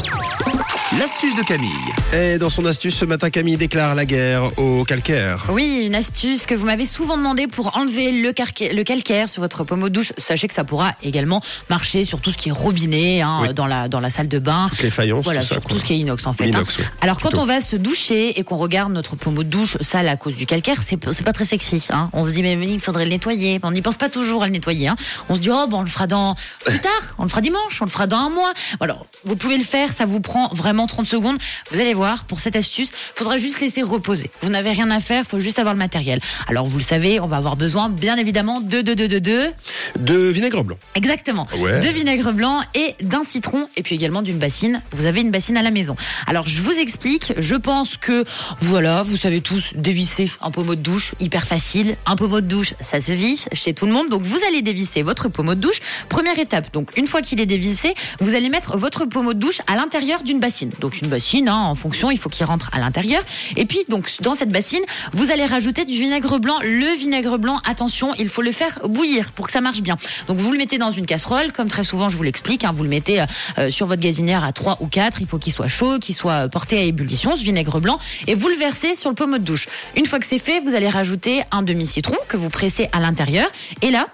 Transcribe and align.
Yeah. 0.00 0.27
L'astuce 0.96 1.36
de 1.36 1.42
Camille. 1.42 1.68
Et 2.14 2.38
dans 2.38 2.48
son 2.48 2.64
astuce 2.64 2.94
ce 2.96 3.04
matin, 3.04 3.28
Camille 3.28 3.58
déclare 3.58 3.94
la 3.94 4.06
guerre 4.06 4.58
au 4.58 4.84
calcaire. 4.84 5.44
Oui, 5.50 5.82
une 5.84 5.94
astuce 5.94 6.46
que 6.46 6.54
vous 6.54 6.64
m'avez 6.64 6.86
souvent 6.86 7.18
demandé 7.18 7.46
pour 7.46 7.76
enlever 7.76 8.10
le, 8.10 8.32
calcaire 8.84 9.28
sur 9.28 9.42
votre 9.42 9.64
pommeau 9.64 9.90
de 9.90 9.94
douche. 9.94 10.14
Sachez 10.16 10.48
que 10.48 10.54
ça 10.54 10.64
pourra 10.64 10.92
également 11.02 11.42
marcher 11.68 12.04
sur 12.04 12.20
tout 12.22 12.32
ce 12.32 12.38
qui 12.38 12.48
est 12.48 12.52
robinet 12.52 13.20
hein, 13.20 13.40
Oui. 13.42 13.52
dans, 13.52 13.66
la, 13.66 13.88
dans 13.88 14.00
la 14.00 14.08
salle 14.08 14.28
de 14.28 14.38
bain. 14.38 14.68
Toutes 14.70 14.82
les 14.82 14.90
faïences, 14.90 15.24
Voilà, 15.24 15.40
tout 15.40 15.48
ça. 15.48 15.54
sur 15.56 15.62
quoi. 15.62 15.70
tout 15.72 15.78
ce 15.78 15.84
qui 15.84 15.92
est 15.92 15.98
inox 15.98 16.26
en 16.26 16.32
fait. 16.32 16.54
Hein. 16.54 16.64
Alors 17.02 17.20
quand 17.20 17.28
Plutôt. 17.28 17.42
on 17.42 17.46
va 17.46 17.60
se 17.60 17.76
doucher 17.76 18.38
et 18.40 18.42
qu'on 18.42 18.56
regarde 18.56 18.90
notre 18.90 19.14
pommeau 19.14 19.42
de 19.42 19.50
douche 19.50 19.76
sale 19.82 20.08
à 20.08 20.16
cause 20.16 20.36
du 20.36 20.46
calcaire, 20.46 20.78
c'est 20.82 20.98
c'est 21.12 21.22
pas 21.24 21.34
très 21.34 21.44
sexy. 21.44 21.84
Hein. 21.90 22.08
On 22.14 22.26
se 22.26 22.32
dit 22.32 22.40
mais 22.42 22.54
il 22.54 22.80
faudrait 22.80 23.04
le 23.04 23.10
nettoyer. 23.10 23.60
On 23.62 23.72
n'y 23.72 23.82
pense 23.82 23.98
pas 23.98 24.08
toujours 24.08 24.42
à 24.42 24.46
le 24.46 24.52
nettoyer. 24.52 24.88
Hein. 24.88 24.96
On 25.28 25.34
se 25.34 25.40
dit 25.40 25.50
oh 25.52 25.66
bon 25.68 25.80
on 25.80 25.82
le 25.82 25.86
fera 25.88 26.06
dans 26.06 26.34
plus 26.64 26.80
tard, 26.80 26.92
on 27.18 27.24
le 27.24 27.28
fera 27.28 27.42
dimanche, 27.42 27.82
on 27.82 27.84
le 27.84 27.90
fera 27.90 28.06
dans 28.06 28.16
un 28.16 28.30
mois. 28.30 28.52
Alors 28.80 29.04
vous 29.26 29.36
pouvez 29.36 29.58
le 29.58 29.64
faire, 29.64 29.92
ça 29.92 30.06
vous 30.06 30.20
prend 30.20 30.48
vraiment 30.54 30.78
30 30.88 31.06
secondes. 31.06 31.38
Vous 31.70 31.80
allez 31.80 31.94
voir 31.94 32.24
pour 32.24 32.40
cette 32.40 32.56
astuce, 32.56 32.90
faudra 33.14 33.38
juste 33.38 33.60
laisser 33.60 33.82
reposer. 33.82 34.30
Vous 34.42 34.50
n'avez 34.50 34.72
rien 34.72 34.90
à 34.90 35.00
faire, 35.00 35.24
faut 35.24 35.38
juste 35.38 35.58
avoir 35.58 35.74
le 35.74 35.78
matériel. 35.78 36.20
Alors 36.48 36.66
vous 36.66 36.78
le 36.78 36.84
savez, 36.84 37.20
on 37.20 37.26
va 37.26 37.36
avoir 37.36 37.56
besoin 37.56 37.88
bien 37.88 38.16
évidemment 38.16 38.60
de 38.60 38.80
de 38.80 38.94
de 38.94 39.06
de 39.06 39.18
de 39.18 39.52
De 39.96 40.28
vinaigre 40.28 40.64
blanc. 40.64 40.76
Exactement. 40.94 41.46
Ouais. 41.58 41.80
De 41.80 41.88
vinaigre 41.88 42.32
blanc 42.32 42.60
et 42.74 42.94
d'un 43.02 43.22
citron 43.22 43.68
et 43.76 43.82
puis 43.82 43.94
également 43.94 44.22
d'une 44.22 44.38
bassine. 44.38 44.82
Vous 44.92 45.04
avez 45.04 45.20
une 45.20 45.30
bassine 45.30 45.56
à 45.56 45.62
la 45.62 45.70
maison. 45.70 45.96
Alors 46.26 46.46
je 46.46 46.60
vous 46.60 46.72
explique. 46.78 47.32
Je 47.36 47.54
pense 47.54 47.96
que 47.96 48.24
voilà, 48.60 49.02
vous 49.02 49.16
savez 49.16 49.40
tous 49.40 49.70
dévisser 49.74 50.30
un 50.40 50.50
pommeau 50.50 50.74
de 50.74 50.80
douche, 50.80 51.12
hyper 51.20 51.46
facile. 51.46 51.96
Un 52.06 52.16
pommeau 52.16 52.40
de 52.40 52.46
douche, 52.46 52.74
ça 52.80 53.00
se 53.00 53.12
visse 53.12 53.48
chez 53.52 53.74
tout 53.74 53.86
le 53.86 53.92
monde. 53.92 54.08
Donc 54.08 54.22
vous 54.22 54.38
allez 54.48 54.62
dévisser 54.62 55.02
votre 55.02 55.28
pommeau 55.28 55.54
de 55.54 55.60
douche. 55.60 55.80
Première 56.08 56.38
étape. 56.38 56.72
Donc 56.72 56.96
une 56.96 57.06
fois 57.06 57.22
qu'il 57.22 57.40
est 57.40 57.46
dévissé, 57.46 57.94
vous 58.20 58.34
allez 58.34 58.48
mettre 58.48 58.76
votre 58.76 59.04
pommeau 59.04 59.34
de 59.34 59.38
douche 59.38 59.60
à 59.66 59.76
l'intérieur 59.76 60.22
d'une 60.22 60.40
bassine. 60.40 60.67
Donc 60.80 61.00
une 61.00 61.08
bassine, 61.08 61.48
hein, 61.48 61.56
en 61.56 61.74
fonction, 61.74 62.10
il 62.10 62.18
faut 62.18 62.28
qu'il 62.28 62.44
rentre 62.46 62.70
à 62.72 62.78
l'intérieur. 62.78 63.22
Et 63.56 63.64
puis 63.64 63.80
donc 63.88 64.10
dans 64.20 64.34
cette 64.34 64.50
bassine, 64.50 64.82
vous 65.12 65.30
allez 65.30 65.46
rajouter 65.46 65.84
du 65.84 65.94
vinaigre 65.94 66.38
blanc. 66.38 66.58
Le 66.62 66.96
vinaigre 66.96 67.38
blanc, 67.38 67.60
attention, 67.68 68.12
il 68.18 68.28
faut 68.28 68.42
le 68.42 68.52
faire 68.52 68.78
bouillir 68.84 69.32
pour 69.32 69.46
que 69.46 69.52
ça 69.52 69.60
marche 69.60 69.80
bien. 69.80 69.96
Donc 70.26 70.38
vous 70.38 70.52
le 70.52 70.58
mettez 70.58 70.78
dans 70.78 70.90
une 70.90 71.06
casserole, 71.06 71.52
comme 71.52 71.68
très 71.68 71.84
souvent 71.84 72.08
je 72.08 72.16
vous 72.16 72.22
l'explique. 72.22 72.64
hein, 72.64 72.72
vous 72.72 72.82
le 72.82 72.88
mettez 72.88 73.24
euh, 73.58 73.70
sur 73.70 73.86
votre 73.86 74.02
gazinière 74.02 74.44
à 74.44 74.52
3 74.52 74.78
ou 74.80 74.86
4. 74.86 75.20
Il 75.20 75.26
faut 75.26 75.38
qu'il 75.38 75.52
soit 75.52 75.68
chaud, 75.68 75.98
qu'il 75.98 76.14
soit 76.14 76.48
porté 76.48 76.78
à 76.78 76.82
ébullition, 76.82 77.36
ce 77.36 77.42
vinaigre 77.42 77.80
blanc, 77.80 77.98
et 78.26 78.34
vous 78.34 78.48
le 78.48 78.56
versez 78.56 78.94
sur 78.94 79.10
le 79.10 79.14
pommeau 79.14 79.38
de 79.38 79.44
douche. 79.44 79.68
Une 79.96 80.06
fois 80.06 80.18
que 80.18 80.26
c'est 80.26 80.38
fait, 80.38 80.60
vous 80.60 80.74
allez 80.74 80.88
rajouter 80.88 81.42
un 81.50 81.62
demi-citron 81.62 82.16
que 82.28 82.36
vous 82.36 82.48
pressez 82.48 82.88
à 82.92 83.00
l'intérieur. 83.00 83.48
Et 83.82 83.90
là, 83.90 84.06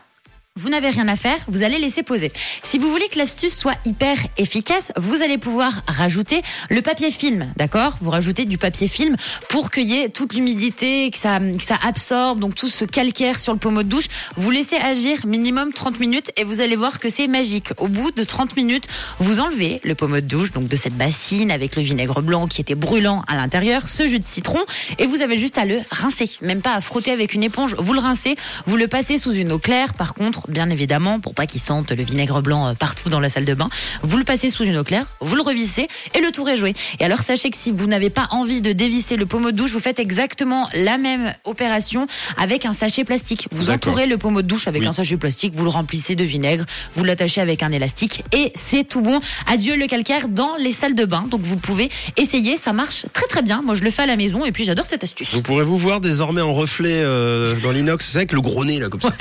vous 0.64 0.70
n'avez 0.70 0.88
rien 0.88 1.08
à 1.08 1.16
faire, 1.16 1.36
vous 1.48 1.64
allez 1.64 1.80
laisser 1.80 2.05
poser. 2.05 2.33
Si 2.62 2.78
vous 2.78 2.88
voulez 2.88 3.08
que 3.08 3.19
l'astuce 3.19 3.58
soit 3.58 3.74
hyper 3.84 4.16
efficace, 4.38 4.92
vous 4.97 5.20
allez 5.20 5.36
pouvoir 5.36 5.83
rajouter 5.88 6.42
le 6.70 6.80
papier 6.80 7.10
film, 7.10 7.52
d'accord? 7.56 7.98
Vous 8.00 8.10
rajoutez 8.10 8.44
du 8.44 8.56
papier 8.56 8.86
film 8.86 9.16
pour 9.48 9.72
qu'il 9.72 9.91
y 9.91 9.98
ait 9.98 10.08
toute 10.08 10.32
l'humidité, 10.32 11.10
que 11.10 11.19
ça, 11.19 11.41
que 11.41 11.62
ça 11.62 11.77
absorbe, 11.84 12.38
donc 12.38 12.55
tout 12.55 12.69
ce 12.69 12.84
calcaire 12.84 13.36
sur 13.36 13.52
le 13.52 13.58
pommeau 13.58 13.82
de 13.82 13.88
douche. 13.88 14.06
Vous 14.36 14.52
laissez 14.52 14.77
agir 14.77 15.27
minimum 15.27 15.72
30 15.72 15.98
minutes 15.98 16.30
et 16.36 16.44
vous 16.44 16.60
allez 16.60 16.77
voir 16.77 17.00
que 17.00 17.08
c'est 17.08 17.27
magique. 17.27 17.70
Au 17.78 17.88
bout 17.88 18.12
de 18.12 18.22
30 18.22 18.56
minutes, 18.56 18.86
vous 19.19 19.41
enlevez 19.41 19.80
le 19.82 19.97
pommeau 19.97 20.20
de 20.20 20.20
douche, 20.20 20.52
donc 20.52 20.69
de 20.69 20.77
cette 20.77 20.97
bassine 20.97 21.50
avec 21.50 21.75
le 21.75 21.82
vinaigre 21.82 22.22
blanc 22.22 22.47
qui 22.47 22.60
était 22.60 22.77
brûlant 22.77 23.25
à 23.27 23.34
l'intérieur, 23.34 23.88
ce 23.88 24.06
jus 24.06 24.20
de 24.20 24.25
citron, 24.25 24.60
et 25.00 25.06
vous 25.06 25.20
avez 25.20 25.36
juste 25.36 25.58
à 25.58 25.64
le 25.64 25.80
rincer, 25.91 26.30
même 26.42 26.62
pas 26.62 26.75
à 26.75 26.80
frotter 26.80 27.10
avec 27.10 27.34
une 27.34 27.42
éponge. 27.42 27.75
Vous 27.77 27.92
le 27.92 28.00
rincez, 28.00 28.36
vous 28.66 28.77
le 28.77 28.86
passez 28.86 29.19
sous 29.19 29.32
une 29.32 29.50
eau 29.50 29.58
claire, 29.58 29.94
par 29.94 30.14
contre, 30.14 30.44
bien 30.48 30.70
évidemment, 30.70 31.20
pour 31.20 31.34
pas 31.34 31.47
qu'il 31.47 31.61
sente 31.61 31.91
le 31.91 32.03
vinaigre 32.03 32.42
blanc 32.42 32.69
euh, 32.69 32.73
partout 32.75 33.09
dans 33.09 33.20
la 33.20 33.28
salle 33.28 33.45
de 33.45 33.55
bain. 33.55 33.69
Vous 34.03 34.17
le 34.17 34.25
passez 34.25 34.50
sous 34.50 34.64
une 34.64 34.77
eau 34.77 34.84
claire, 34.84 35.06
vous 35.20 35.37
le 35.37 35.42
revissez 35.42 35.89
et 36.14 36.20
le 36.20 36.31
tour 36.31 36.48
est 36.48 36.56
joué. 36.56 36.75
Et 37.00 37.05
alors 37.05 37.20
sachez 37.20 37.50
que 37.50 37.56
si 37.56 37.70
vous 37.70 37.87
n'avez 37.87 38.11
pas 38.11 38.27
envie 38.31 38.61
de 38.61 38.72
dévisser 38.72 39.17
le 39.17 39.27
pommeau 39.27 39.50
de 39.50 39.56
douche, 39.56 39.72
vous 39.72 39.81
faites 39.81 39.98
exactement 39.98 40.69
la 40.75 40.98
même 40.98 41.33
opération 41.45 42.06
avec 42.37 42.67
un 42.67 42.72
sachet 42.72 43.05
plastique. 43.05 43.48
Vous 43.53 43.71
entourez 43.71 44.06
le 44.06 44.19
pommeau 44.19 44.43
de 44.43 44.47
douche 44.47 44.69
avec 44.69 44.83
Oui. 44.83 44.88
un 44.88 44.93
sachet 44.93 45.16
plastique, 45.16 45.54
vous 45.54 45.65
le 45.65 45.71
remplissez 45.71 46.15
de 46.16 46.25
vinaigre, 46.25 46.65
vous 46.94 47.04
l'attachez 47.04 47.41
avec 47.41 47.62
un 47.62 47.72
élastique 47.72 48.22
et 48.33 48.53
c'est 48.54 48.84
tout 48.84 49.00
bon. 49.00 49.21
Adieu 49.47 49.77
le 49.77 49.87
calcaire 49.87 50.28
dans 50.28 50.56
les 50.56 50.72
salles 50.72 50.94
de 50.94 51.04
bain. 51.04 51.25
Donc 51.31 51.41
vous 51.43 51.56
pouvez 51.56 51.91
essayer, 52.16 52.56
ça 52.56 52.72
marche 52.72 53.06
très 53.12 53.27
très 53.27 53.43
bien. 53.43 53.62
Moi 53.62 53.75
je 53.75 53.83
le 53.83 53.91
fais 53.91 54.03
à 54.03 54.06
la 54.06 54.16
maison 54.16 54.44
et 54.44 54.53
puis 54.53 54.65
j'adore 54.65 54.87
cette 54.87 55.04
astuce. 55.04 55.28
Vous 55.33 55.43
pourrez 55.43 55.65
vous 55.65 55.78
voir 55.78 56.00
désormais 56.00 56.41
en 56.41 56.53
reflet 56.54 57.00
euh, 57.03 57.54
dans 57.62 57.71
l'inox, 57.71 58.09
c'est 58.10 58.19
avec 58.19 58.33
le 58.33 58.41
gros 58.41 58.65
nez 58.65 58.78
là 58.81 58.88
comme 58.88 59.00
ça. 59.00 59.12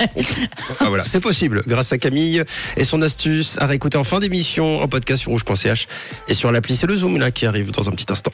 Ah, 0.80 0.84
voilà, 0.88 1.04
c'est 1.14 1.20
possible 1.20 1.62
grâce 1.68 1.92
à 1.92 1.98
Camille 1.98 2.42
et 2.76 2.82
son 2.82 3.00
astuce 3.00 3.56
à 3.60 3.66
réécouter 3.66 3.96
en 3.96 4.02
fin 4.02 4.18
d'émission 4.18 4.80
en 4.80 4.88
podcast 4.88 5.22
sur 5.22 5.30
rouge.ch 5.30 5.86
et 6.26 6.34
sur 6.34 6.50
l'appli 6.50 6.74
c'est 6.74 6.88
le 6.88 6.96
zoom 6.96 7.20
là 7.20 7.30
qui 7.30 7.46
arrive 7.46 7.70
dans 7.70 7.88
un 7.88 7.92
petit 7.92 8.06
instant. 8.10 8.32